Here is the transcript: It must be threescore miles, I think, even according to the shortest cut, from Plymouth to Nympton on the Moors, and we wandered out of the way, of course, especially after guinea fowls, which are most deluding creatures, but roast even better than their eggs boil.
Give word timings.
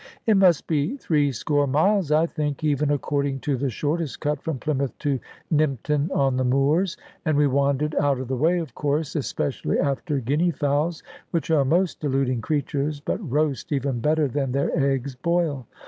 It 0.25 0.35
must 0.35 0.65
be 0.65 0.97
threescore 0.97 1.67
miles, 1.67 2.11
I 2.11 2.25
think, 2.25 2.63
even 2.63 2.89
according 2.89 3.39
to 3.41 3.55
the 3.55 3.69
shortest 3.69 4.19
cut, 4.19 4.41
from 4.41 4.57
Plymouth 4.57 4.97
to 4.97 5.19
Nympton 5.53 6.09
on 6.09 6.37
the 6.37 6.43
Moors, 6.43 6.97
and 7.23 7.37
we 7.37 7.45
wandered 7.45 7.93
out 7.99 8.19
of 8.19 8.27
the 8.27 8.35
way, 8.35 8.57
of 8.57 8.73
course, 8.73 9.15
especially 9.15 9.77
after 9.77 10.19
guinea 10.19 10.49
fowls, 10.49 11.03
which 11.29 11.51
are 11.51 11.63
most 11.63 11.99
deluding 11.99 12.41
creatures, 12.41 12.99
but 12.99 13.19
roast 13.31 13.71
even 13.71 13.99
better 13.99 14.27
than 14.27 14.53
their 14.53 14.75
eggs 14.75 15.13
boil. 15.13 15.67